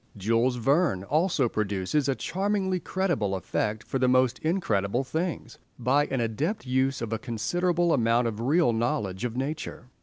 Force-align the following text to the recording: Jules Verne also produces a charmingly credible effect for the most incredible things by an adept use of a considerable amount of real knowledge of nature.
Jules 0.17 0.55
Verne 0.55 1.03
also 1.03 1.47
produces 1.47 2.09
a 2.09 2.15
charmingly 2.15 2.79
credible 2.79 3.35
effect 3.35 3.83
for 3.83 3.99
the 3.99 4.07
most 4.07 4.39
incredible 4.39 5.03
things 5.03 5.59
by 5.77 6.07
an 6.07 6.19
adept 6.19 6.65
use 6.65 7.03
of 7.03 7.13
a 7.13 7.19
considerable 7.19 7.93
amount 7.93 8.27
of 8.27 8.39
real 8.41 8.73
knowledge 8.73 9.25
of 9.25 9.37
nature. 9.37 9.89